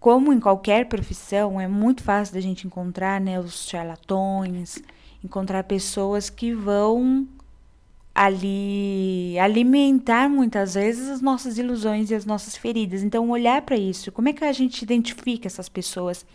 como 0.00 0.32
em 0.32 0.40
qualquer 0.40 0.88
profissão, 0.88 1.60
é 1.60 1.68
muito 1.68 2.02
fácil 2.02 2.34
da 2.34 2.40
gente 2.40 2.66
encontrar 2.66 3.20
né, 3.20 3.38
os 3.38 3.68
charlatões, 3.68 4.82
encontrar 5.22 5.62
pessoas 5.62 6.28
que 6.28 6.52
vão 6.52 7.28
ali 8.18 9.38
alimentar 9.38 10.28
muitas 10.28 10.74
vezes 10.74 11.08
as 11.08 11.20
nossas 11.20 11.56
ilusões 11.56 12.10
e 12.10 12.16
as 12.16 12.26
nossas 12.26 12.56
feridas. 12.56 13.04
Então, 13.04 13.30
olhar 13.30 13.62
para 13.62 13.76
isso, 13.76 14.10
como 14.10 14.28
é 14.28 14.32
que 14.32 14.44
a 14.44 14.52
gente 14.52 14.82
identifica 14.82 15.46
essas 15.46 15.68
pessoas? 15.68 16.26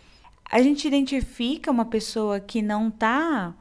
A 0.50 0.62
gente 0.62 0.88
identifica 0.88 1.70
uma 1.70 1.84
pessoa 1.84 2.40
que 2.40 2.62
não 2.62 2.88
está 2.88 3.52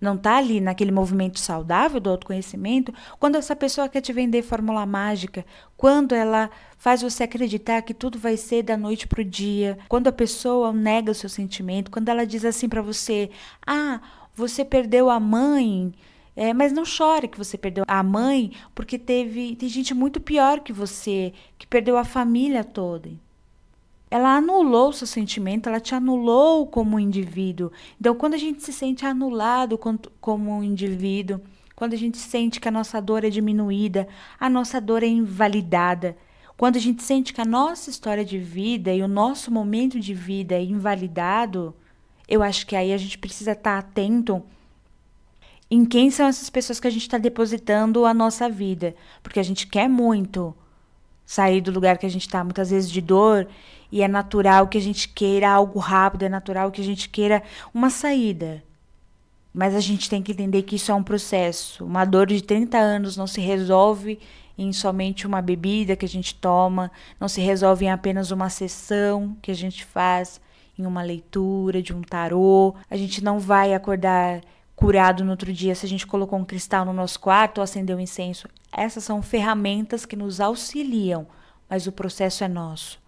não 0.00 0.14
está 0.14 0.36
ali 0.36 0.60
naquele 0.60 0.92
movimento 0.92 1.40
saudável 1.40 1.98
do 1.98 2.10
autoconhecimento, 2.10 2.94
quando 3.18 3.34
essa 3.34 3.56
pessoa 3.56 3.88
quer 3.88 4.00
te 4.00 4.12
vender 4.12 4.42
fórmula 4.42 4.86
mágica, 4.86 5.44
quando 5.76 6.14
ela 6.14 6.50
faz 6.78 7.02
você 7.02 7.24
acreditar 7.24 7.82
que 7.82 7.92
tudo 7.92 8.16
vai 8.16 8.36
ser 8.36 8.62
da 8.62 8.76
noite 8.76 9.08
para 9.08 9.20
o 9.20 9.24
dia, 9.24 9.76
quando 9.88 10.06
a 10.06 10.12
pessoa 10.12 10.72
nega 10.72 11.10
o 11.10 11.14
seu 11.14 11.28
sentimento, 11.28 11.90
quando 11.90 12.08
ela 12.08 12.24
diz 12.24 12.44
assim 12.44 12.68
para 12.68 12.82
você: 12.82 13.30
ah, 13.66 14.00
você 14.34 14.64
perdeu 14.64 15.10
a 15.10 15.18
mãe. 15.20 15.92
É, 16.40 16.54
mas 16.54 16.72
não 16.72 16.84
chore 16.84 17.26
que 17.26 17.36
você 17.36 17.58
perdeu 17.58 17.84
a 17.88 18.00
mãe, 18.00 18.52
porque 18.72 18.96
teve 18.96 19.56
tem 19.56 19.68
gente 19.68 19.92
muito 19.92 20.20
pior 20.20 20.60
que 20.60 20.72
você, 20.72 21.32
que 21.58 21.66
perdeu 21.66 21.96
a 21.96 22.04
família 22.04 22.62
toda 22.62 23.10
ela 24.10 24.36
anulou 24.36 24.88
o 24.88 24.92
seu 24.92 25.06
sentimento, 25.06 25.68
ela 25.68 25.80
te 25.80 25.94
anulou 25.94 26.66
como 26.66 26.98
indivíduo. 26.98 27.70
Então, 28.00 28.14
quando 28.14 28.34
a 28.34 28.38
gente 28.38 28.62
se 28.62 28.72
sente 28.72 29.04
anulado 29.04 29.78
como 30.20 30.64
indivíduo, 30.64 31.40
quando 31.76 31.92
a 31.92 31.96
gente 31.96 32.16
sente 32.18 32.58
que 32.58 32.68
a 32.68 32.70
nossa 32.70 33.00
dor 33.00 33.24
é 33.24 33.30
diminuída, 33.30 34.08
a 34.40 34.48
nossa 34.48 34.80
dor 34.80 35.02
é 35.02 35.06
invalidada, 35.06 36.16
quando 36.56 36.76
a 36.76 36.80
gente 36.80 37.02
sente 37.02 37.32
que 37.32 37.40
a 37.40 37.44
nossa 37.44 37.90
história 37.90 38.24
de 38.24 38.38
vida 38.38 38.92
e 38.92 39.02
o 39.02 39.08
nosso 39.08 39.50
momento 39.50 40.00
de 40.00 40.14
vida 40.14 40.54
é 40.54 40.62
invalidado, 40.62 41.74
eu 42.26 42.42
acho 42.42 42.66
que 42.66 42.74
aí 42.74 42.92
a 42.92 42.96
gente 42.96 43.18
precisa 43.18 43.52
estar 43.52 43.78
atento 43.78 44.42
em 45.70 45.84
quem 45.84 46.10
são 46.10 46.26
essas 46.26 46.48
pessoas 46.48 46.80
que 46.80 46.86
a 46.86 46.90
gente 46.90 47.02
está 47.02 47.18
depositando 47.18 48.06
a 48.06 48.14
nossa 48.14 48.48
vida, 48.48 48.94
porque 49.22 49.38
a 49.38 49.42
gente 49.42 49.66
quer 49.66 49.88
muito 49.88 50.54
sair 51.26 51.60
do 51.60 51.70
lugar 51.70 51.98
que 51.98 52.06
a 52.06 52.10
gente 52.10 52.22
está, 52.26 52.42
muitas 52.42 52.70
vezes 52.70 52.90
de 52.90 53.02
dor, 53.02 53.46
e 53.92 54.02
é 54.02 54.08
natural 54.08 54.66
que 54.66 54.78
a 54.78 54.80
gente 54.80 55.08
queira 55.08 55.50
algo 55.50 55.78
rápido, 55.78 56.24
é 56.24 56.28
natural 56.28 56.70
que 56.70 56.80
a 56.80 56.84
gente 56.84 57.08
queira 57.08 57.42
uma 57.72 57.90
saída. 57.90 58.62
Mas 59.52 59.74
a 59.74 59.80
gente 59.80 60.08
tem 60.08 60.22
que 60.22 60.32
entender 60.32 60.62
que 60.62 60.76
isso 60.76 60.90
é 60.90 60.94
um 60.94 61.02
processo. 61.02 61.84
Uma 61.84 62.04
dor 62.04 62.26
de 62.26 62.42
30 62.42 62.78
anos 62.78 63.16
não 63.16 63.26
se 63.26 63.40
resolve 63.40 64.18
em 64.56 64.72
somente 64.72 65.26
uma 65.26 65.42
bebida 65.42 65.96
que 65.96 66.04
a 66.04 66.08
gente 66.08 66.34
toma, 66.34 66.90
não 67.20 67.28
se 67.28 67.40
resolve 67.40 67.84
em 67.84 67.90
apenas 67.90 68.30
uma 68.30 68.50
sessão 68.50 69.36
que 69.42 69.50
a 69.50 69.54
gente 69.54 69.84
faz, 69.84 70.40
em 70.78 70.86
uma 70.86 71.02
leitura 71.02 71.82
de 71.82 71.94
um 71.94 72.02
tarô. 72.02 72.74
A 72.90 72.96
gente 72.96 73.22
não 73.22 73.38
vai 73.38 73.74
acordar 73.74 74.40
curado 74.78 75.24
no 75.24 75.32
outro 75.32 75.52
dia 75.52 75.74
se 75.74 75.84
a 75.84 75.88
gente 75.88 76.06
colocou 76.06 76.38
um 76.38 76.44
cristal 76.44 76.84
no 76.84 76.92
nosso 76.92 77.18
quarto 77.18 77.58
ou 77.58 77.64
acendeu 77.64 77.96
um 77.96 78.00
incenso. 78.00 78.48
Essas 78.70 79.02
são 79.02 79.20
ferramentas 79.20 80.06
que 80.06 80.14
nos 80.14 80.40
auxiliam, 80.40 81.26
mas 81.68 81.88
o 81.88 81.92
processo 81.92 82.44
é 82.44 82.48
nosso. 82.48 83.00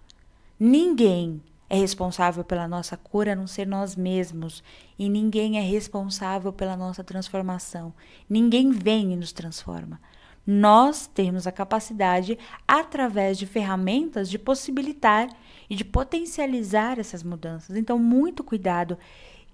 Ninguém 0.59 1.41
é 1.69 1.79
responsável 1.79 2.43
pela 2.43 2.67
nossa 2.67 2.97
cura 2.97 3.35
a 3.35 3.37
não 3.37 3.47
ser 3.47 3.69
nós 3.69 3.95
mesmos, 3.95 4.65
e 4.99 5.09
ninguém 5.09 5.59
é 5.59 5.61
responsável 5.61 6.53
pela 6.53 6.77
nossa 6.77 7.05
transformação. 7.05 7.95
Ninguém 8.29 8.73
vem 8.73 9.13
e 9.13 9.17
nos 9.17 9.31
transforma. 9.31 10.01
Nós 10.45 11.07
temos 11.07 11.47
a 11.47 11.53
capacidade, 11.53 12.37
através 12.67 13.39
de 13.39 13.47
ferramentas, 13.47 14.29
de 14.29 14.41
possibilitar 14.41 15.29
e 15.69 15.77
de 15.77 15.85
potencializar 15.85 16.99
essas 16.99 17.23
mudanças. 17.23 17.77
Então, 17.77 17.97
muito 17.97 18.43
cuidado. 18.43 18.99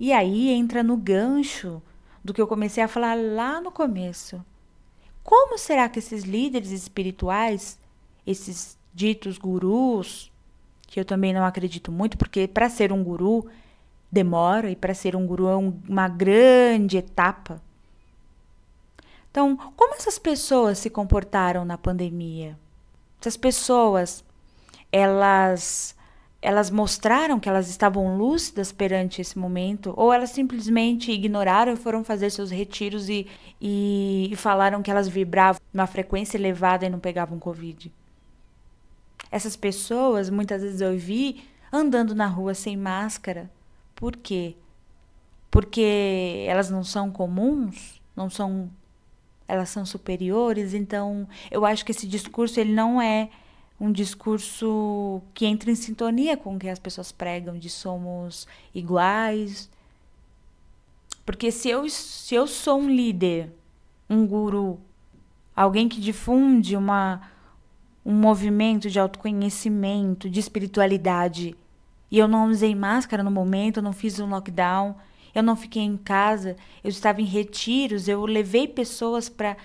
E 0.01 0.15
aí 0.15 0.49
entra 0.49 0.83
no 0.83 0.97
gancho 0.97 1.83
do 2.27 2.35
que 2.35 2.43
eu 2.43 2.47
comecei 2.47 2.83
a 2.83 2.89
falar 2.89 3.17
lá 3.17 3.61
no 3.61 3.71
começo. 3.71 4.45
Como 5.23 5.57
será 5.57 5.89
que 5.89 6.01
esses 6.01 6.25
líderes 6.25 6.71
espirituais, 6.71 7.79
esses 8.27 8.77
ditos 8.93 9.39
gurus, 9.39 10.31
que 10.87 10.99
eu 11.01 11.05
também 11.05 11.33
não 11.33 11.45
acredito 11.45 11.91
muito, 11.91 12.19
porque 12.19 12.47
para 12.47 12.69
ser 12.69 12.93
um 12.93 13.03
guru 13.03 13.49
demora 14.11 14.71
e 14.71 14.77
para 14.77 14.95
ser 14.95 15.17
um 15.17 15.27
guru 15.27 15.49
é 15.49 15.57
um, 15.57 15.81
uma 15.89 16.09
grande 16.09 16.97
etapa. 16.97 17.63
Então, 19.31 19.57
como 19.77 19.95
essas 19.95 20.19
pessoas 20.19 20.79
se 20.79 20.91
comportaram 20.91 21.65
na 21.65 21.79
pandemia? 21.79 22.59
Essas 23.21 23.37
pessoas, 23.37 24.25
elas 24.91 25.96
elas 26.47 26.71
mostraram 26.71 27.41
que 27.41 27.49
elas 27.49 27.69
estavam 27.69 28.17
lúcidas 28.17 28.71
perante 28.71 29.21
esse 29.21 29.37
momento, 29.37 29.93
ou 29.97 30.13
elas 30.13 30.31
simplesmente 30.31 31.11
ignoraram 31.11 31.73
e 31.73 31.77
foram 31.77 32.05
fazer 32.05 32.31
seus 32.31 32.53
retiros 32.53 33.09
e, 33.09 33.27
e, 33.61 34.29
e 34.31 34.37
falaram 34.37 34.81
que 34.81 34.89
elas 34.89 35.09
vibravam 35.09 35.61
numa 35.75 35.89
frequência 35.89 36.39
elevada 36.39 36.87
e 36.87 36.89
não 36.89 37.01
pegavam 37.01 37.37
Covid. 37.41 37.93
Essas 39.29 39.57
pessoas, 39.57 40.31
muitas 40.31 40.63
vezes 40.63 40.81
eu 40.81 40.97
vi 40.97 41.43
andando 41.73 42.15
na 42.15 42.29
rua 42.29 42.55
sem 42.55 42.77
máscara. 42.77 43.51
Por 43.97 44.15
quê? 44.15 44.55
Porque 45.51 46.47
elas 46.47 46.71
não 46.71 46.85
são 46.85 47.11
comuns, 47.11 48.01
não 48.15 48.31
são 48.31 48.71
elas 49.49 49.69
são 49.69 49.85
superiores, 49.85 50.75
então 50.75 51.27
eu 51.51 51.67
acho 51.67 51.85
que 51.85 51.91
esse 51.91 52.07
discurso 52.07 52.61
ele 52.61 52.73
não 52.73 53.03
é 53.03 53.31
um 53.79 53.93
discurso 53.93 55.21
que 55.35 55.45
entra 55.45 55.71
em 55.71 55.75
sintonia 55.75 56.37
com 56.37 56.57
o 56.57 56.59
que 56.59 56.69
as 56.69 56.79
pessoas 56.79 57.13
pregam 57.13 57.59
de 57.59 57.69
somos 57.69 58.47
iguais. 58.75 59.71
Porque 61.25 61.51
se 61.51 61.69
eu, 61.69 61.89
se 61.89 62.35
eu 62.35 62.47
sou 62.47 62.81
um 62.81 62.89
líder, 62.89 63.53
um 64.09 64.27
guru, 64.27 64.81
alguém 65.55 65.89
que 65.89 66.01
difunde 66.01 66.77
uma, 66.77 67.21
um 68.05 68.15
movimento 68.15 68.89
de 68.89 68.99
autoconhecimento, 68.99 70.31
de 70.31 70.41
espiritualidade, 70.41 71.55
e 72.11 72.19
eu 72.19 72.29
não 72.29 72.49
usei 72.49 72.75
máscara 72.75 73.23
no 73.23 73.31
momento, 73.31 73.79
eu 73.79 73.83
não 73.83 73.93
fiz 73.93 74.19
um 74.21 74.31
lockdown, 74.31 74.95
eu 75.35 75.43
não 75.43 75.57
fiquei 75.57 75.83
em 75.83 75.99
casa, 75.99 76.57
eu 76.83 76.89
estava 76.89 77.21
em 77.21 77.25
retiros, 77.25 78.09
eu 78.09 78.25
levei 78.25 78.67
pessoas 78.67 79.29
para 79.29 79.57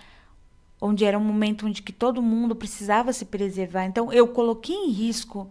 onde 0.81 1.05
era 1.05 1.17
um 1.17 1.23
momento 1.23 1.67
onde 1.67 1.83
que 1.83 1.93
todo 1.93 2.23
mundo 2.23 2.55
precisava 2.55 3.13
se 3.13 3.25
preservar. 3.25 3.85
Então 3.85 4.11
eu 4.11 4.27
coloquei 4.27 4.75
em 4.75 4.89
risco 4.89 5.47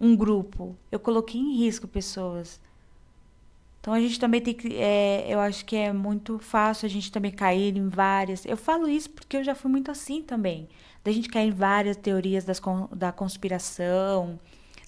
um 0.00 0.16
grupo, 0.16 0.74
eu 0.90 0.98
coloquei 0.98 1.38
em 1.38 1.54
risco 1.56 1.86
pessoas. 1.86 2.58
Então 3.80 3.92
a 3.92 4.00
gente 4.00 4.18
também 4.18 4.40
tem 4.40 4.54
que, 4.54 4.74
é, 4.76 5.26
eu 5.28 5.38
acho 5.38 5.62
que 5.66 5.76
é 5.76 5.92
muito 5.92 6.38
fácil 6.38 6.86
a 6.86 6.88
gente 6.88 7.12
também 7.12 7.30
cair 7.30 7.76
em 7.76 7.90
várias. 7.90 8.46
Eu 8.46 8.56
falo 8.56 8.88
isso 8.88 9.10
porque 9.10 9.36
eu 9.36 9.44
já 9.44 9.54
fui 9.54 9.70
muito 9.70 9.90
assim 9.90 10.22
também, 10.22 10.66
da 11.04 11.12
gente 11.12 11.28
cair 11.28 11.48
em 11.48 11.52
várias 11.52 11.98
teorias 11.98 12.44
das, 12.44 12.60
da 12.92 13.12
conspiração, 13.12 14.40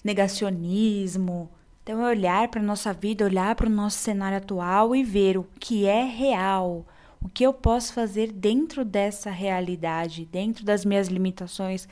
negacionismo. 0.03 1.51
Então 1.83 2.03
é 2.03 2.09
olhar 2.09 2.47
para 2.47 2.61
nossa 2.61 2.91
vida, 2.91 3.23
olhar 3.23 3.53
para 3.55 3.67
o 3.67 3.71
nosso 3.71 3.99
cenário 3.99 4.39
atual 4.39 4.95
e 4.95 5.03
ver 5.03 5.37
o 5.37 5.45
que 5.59 5.85
é 5.85 6.03
real 6.03 6.83
o 7.21 7.27
que 7.29 7.43
eu 7.43 7.53
posso 7.53 7.93
fazer 7.93 8.31
dentro 8.31 8.85
dessa 8.85 9.29
realidade, 9.29 10.25
dentro 10.25 10.63
das 10.63 10.85
minhas 10.85 11.07
limitações, 11.07 11.87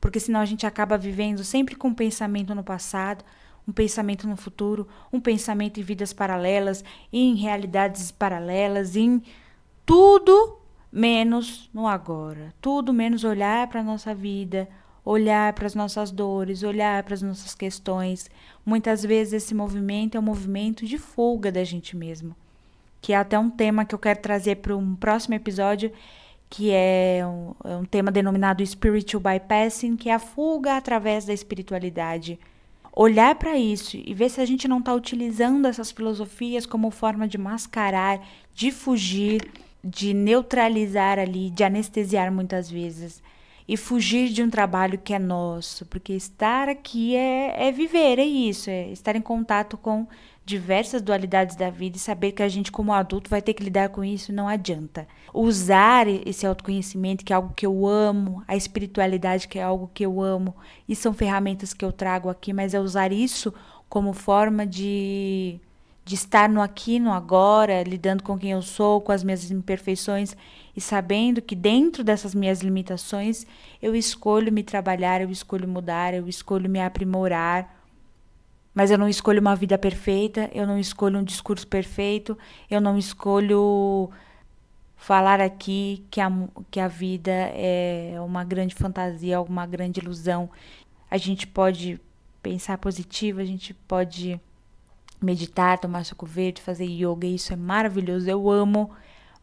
porque 0.00 0.18
senão 0.18 0.40
a 0.40 0.46
gente 0.46 0.66
acaba 0.66 0.96
vivendo 0.96 1.44
sempre 1.44 1.74
com 1.74 1.88
um 1.88 1.94
pensamento 1.94 2.54
no 2.54 2.64
passado, 2.64 3.24
um 3.68 3.72
pensamento 3.72 4.26
no 4.26 4.36
futuro, 4.36 4.88
um 5.12 5.20
pensamento 5.20 5.78
em 5.78 5.82
vidas 5.82 6.12
paralelas, 6.12 6.82
em 7.12 7.34
realidades 7.34 8.10
paralelas, 8.10 8.96
em 8.96 9.22
tudo 9.84 10.58
menos 10.90 11.68
no 11.72 11.86
agora, 11.86 12.54
tudo 12.60 12.92
menos 12.92 13.22
olhar 13.22 13.68
para 13.68 13.80
a 13.80 13.84
nossa 13.84 14.14
vida, 14.14 14.68
olhar 15.04 15.52
para 15.52 15.66
as 15.66 15.74
nossas 15.74 16.10
dores, 16.10 16.62
olhar 16.62 17.02
para 17.02 17.14
as 17.14 17.22
nossas 17.22 17.54
questões. 17.54 18.30
Muitas 18.64 19.02
vezes 19.02 19.34
esse 19.34 19.54
movimento 19.54 20.16
é 20.16 20.20
um 20.20 20.22
movimento 20.22 20.86
de 20.86 20.98
fuga 20.98 21.52
da 21.52 21.62
gente 21.64 21.96
mesmo 21.96 22.34
que 23.00 23.12
é 23.12 23.16
até 23.16 23.38
um 23.38 23.50
tema 23.50 23.84
que 23.84 23.94
eu 23.94 23.98
quero 23.98 24.20
trazer 24.20 24.56
para 24.56 24.76
um 24.76 24.94
próximo 24.94 25.34
episódio, 25.34 25.92
que 26.48 26.70
é 26.72 27.22
um, 27.24 27.54
é 27.64 27.76
um 27.76 27.84
tema 27.84 28.10
denominado 28.10 28.64
Spiritual 28.66 29.22
Bypassing, 29.22 29.96
que 29.96 30.08
é 30.08 30.14
a 30.14 30.18
fuga 30.18 30.76
através 30.76 31.24
da 31.24 31.32
espiritualidade. 31.32 32.38
Olhar 32.92 33.36
para 33.36 33.56
isso 33.56 33.96
e 33.96 34.12
ver 34.12 34.28
se 34.28 34.40
a 34.40 34.44
gente 34.44 34.66
não 34.66 34.80
está 34.80 34.92
utilizando 34.92 35.66
essas 35.66 35.92
filosofias 35.92 36.66
como 36.66 36.90
forma 36.90 37.28
de 37.28 37.38
mascarar, 37.38 38.20
de 38.52 38.72
fugir, 38.72 39.48
de 39.82 40.12
neutralizar 40.12 41.18
ali, 41.18 41.50
de 41.50 41.62
anestesiar 41.62 42.32
muitas 42.32 42.70
vezes 42.70 43.22
e 43.70 43.76
fugir 43.76 44.30
de 44.30 44.42
um 44.42 44.50
trabalho 44.50 44.98
que 44.98 45.14
é 45.14 45.18
nosso, 45.20 45.86
porque 45.86 46.12
estar 46.12 46.68
aqui 46.68 47.14
é, 47.14 47.68
é 47.68 47.70
viver, 47.70 48.18
é 48.18 48.24
isso, 48.24 48.68
é 48.68 48.90
estar 48.90 49.14
em 49.14 49.20
contato 49.20 49.78
com 49.78 50.08
diversas 50.50 51.00
dualidades 51.00 51.54
da 51.54 51.70
vida 51.70 51.96
e 51.96 52.00
saber 52.00 52.32
que 52.32 52.42
a 52.42 52.48
gente, 52.48 52.72
como 52.72 52.92
adulto, 52.92 53.30
vai 53.30 53.40
ter 53.40 53.54
que 53.54 53.62
lidar 53.62 53.90
com 53.90 54.02
isso 54.02 54.32
não 54.32 54.48
adianta. 54.48 55.06
Usar 55.32 56.08
esse 56.08 56.44
autoconhecimento, 56.44 57.24
que 57.24 57.32
é 57.32 57.36
algo 57.36 57.54
que 57.54 57.64
eu 57.64 57.86
amo, 57.86 58.42
a 58.48 58.56
espiritualidade, 58.56 59.46
que 59.46 59.60
é 59.60 59.62
algo 59.62 59.88
que 59.94 60.04
eu 60.04 60.20
amo, 60.20 60.54
e 60.88 60.96
são 60.96 61.14
ferramentas 61.14 61.72
que 61.72 61.84
eu 61.84 61.92
trago 61.92 62.28
aqui, 62.28 62.52
mas 62.52 62.74
é 62.74 62.80
usar 62.80 63.12
isso 63.12 63.54
como 63.88 64.12
forma 64.12 64.66
de, 64.66 65.60
de 66.04 66.16
estar 66.16 66.48
no 66.48 66.60
aqui, 66.60 66.98
no 66.98 67.12
agora, 67.12 67.84
lidando 67.84 68.24
com 68.24 68.36
quem 68.36 68.50
eu 68.50 68.62
sou, 68.62 69.00
com 69.00 69.12
as 69.12 69.22
minhas 69.22 69.48
imperfeições 69.52 70.36
e 70.76 70.80
sabendo 70.80 71.40
que 71.40 71.54
dentro 71.54 72.02
dessas 72.02 72.34
minhas 72.34 72.60
limitações 72.60 73.46
eu 73.80 73.94
escolho 73.94 74.52
me 74.52 74.64
trabalhar, 74.64 75.20
eu 75.20 75.30
escolho 75.30 75.68
mudar, 75.68 76.12
eu 76.12 76.28
escolho 76.28 76.68
me 76.68 76.80
aprimorar 76.80 77.79
mas 78.74 78.90
eu 78.90 78.98
não 78.98 79.08
escolho 79.08 79.40
uma 79.40 79.56
vida 79.56 79.76
perfeita, 79.76 80.50
eu 80.52 80.66
não 80.66 80.78
escolho 80.78 81.18
um 81.18 81.24
discurso 81.24 81.66
perfeito, 81.66 82.38
eu 82.70 82.80
não 82.80 82.96
escolho 82.96 84.10
falar 84.96 85.40
aqui 85.40 86.04
que 86.10 86.20
a, 86.20 86.30
que 86.70 86.78
a 86.78 86.86
vida 86.86 87.32
é 87.32 88.14
uma 88.24 88.44
grande 88.44 88.74
fantasia, 88.74 89.40
uma 89.40 89.66
grande 89.66 89.98
ilusão. 89.98 90.50
A 91.10 91.16
gente 91.16 91.46
pode 91.46 92.00
pensar 92.42 92.78
positivo, 92.78 93.40
a 93.40 93.44
gente 93.44 93.74
pode 93.74 94.40
meditar, 95.20 95.78
tomar 95.78 96.04
suco 96.04 96.24
verde, 96.24 96.62
fazer 96.62 96.84
yoga, 96.84 97.26
isso 97.26 97.52
é 97.52 97.56
maravilhoso, 97.56 98.28
eu 98.28 98.50
amo, 98.50 98.90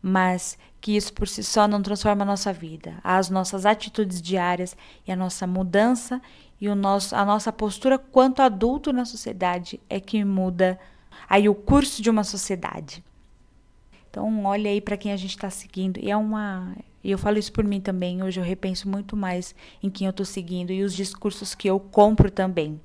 mas 0.02 0.58
que 0.80 0.96
isso 0.96 1.14
por 1.14 1.28
si 1.28 1.44
só 1.44 1.68
não 1.68 1.82
transforma 1.82 2.24
a 2.24 2.26
nossa 2.26 2.54
vida. 2.54 2.96
As 3.04 3.30
nossas 3.30 3.66
atitudes 3.66 4.22
diárias 4.22 4.76
e 5.06 5.12
a 5.12 5.16
nossa 5.16 5.46
mudança 5.46 6.22
e 6.60 6.70
o 6.70 6.76
nosso, 6.76 7.16
a 7.16 7.26
nossa 7.26 7.52
postura 7.52 7.98
quanto 7.98 8.42
adulto 8.42 8.92
na 8.92 9.06
sociedade 9.06 9.80
é 9.90 10.00
que 10.00 10.24
muda 10.24 10.80
aí 11.30 11.48
o 11.48 11.56
curso 11.56 12.02
de 12.02 12.10
uma 12.10 12.24
sociedade. 12.24 13.04
Então, 14.10 14.46
olha 14.46 14.72
aí 14.72 14.82
para 14.82 14.98
quem 14.98 15.12
a 15.12 15.18
gente 15.18 15.32
está 15.32 15.50
seguindo. 15.50 16.00
E 16.00 16.10
é 16.10 16.18
uma. 16.18 16.76
E 17.04 17.12
eu 17.12 17.18
falo 17.18 17.38
isso 17.38 17.52
por 17.52 17.64
mim 17.64 17.80
também. 17.80 18.24
Hoje 18.24 18.40
eu 18.40 18.44
repenso 18.44 18.90
muito 18.90 19.16
mais 19.16 19.54
em 19.82 19.90
quem 19.90 20.08
eu 20.08 20.12
estou 20.12 20.26
seguindo 20.26 20.72
e 20.72 20.84
os 20.84 20.96
discursos 20.96 21.54
que 21.54 21.70
eu 21.70 21.80
compro 21.80 22.32
também. 22.32 22.80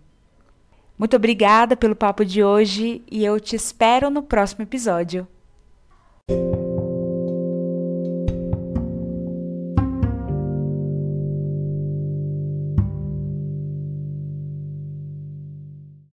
Muito 0.98 1.16
obrigada 1.16 1.76
pelo 1.76 1.96
papo 1.96 2.24
de 2.24 2.44
hoje 2.44 3.02
e 3.10 3.24
eu 3.24 3.40
te 3.40 3.56
espero 3.56 4.10
no 4.10 4.22
próximo 4.22 4.62
episódio. 4.62 5.26